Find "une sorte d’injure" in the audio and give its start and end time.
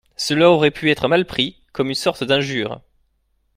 1.89-2.81